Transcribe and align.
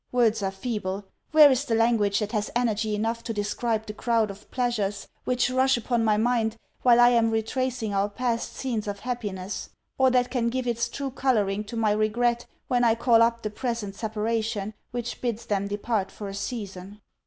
Words 0.11 0.41
are 0.41 0.49
feeble. 0.49 1.05
Where 1.31 1.51
is 1.51 1.63
the 1.65 1.75
language 1.75 2.17
that 2.17 2.31
has 2.31 2.49
energy 2.55 2.95
enough 2.95 3.23
to 3.23 3.33
describe 3.35 3.85
the 3.85 3.93
crowd 3.93 4.31
of 4.31 4.49
pleasures 4.49 5.07
which 5.25 5.51
rush 5.51 5.77
upon 5.77 6.03
my 6.03 6.17
mind, 6.17 6.57
while 6.81 6.99
I 6.99 7.09
am 7.09 7.29
retracing 7.29 7.93
our 7.93 8.09
past 8.09 8.53
scenes 8.55 8.87
of 8.87 9.01
happiness; 9.01 9.69
or 9.99 10.09
that 10.09 10.31
can 10.31 10.49
give 10.49 10.65
its 10.65 10.89
true 10.89 11.11
colouring 11.11 11.63
to 11.65 11.75
my 11.77 11.91
regret, 11.91 12.47
when 12.67 12.83
I 12.83 12.95
call 12.95 13.21
up 13.21 13.43
the 13.43 13.51
present 13.51 13.93
separation, 13.93 14.73
which 14.89 15.21
bids 15.21 15.45
them 15.45 15.67
depart 15.67 16.09
for 16.09 16.27
a 16.29 16.33
season? 16.33 16.99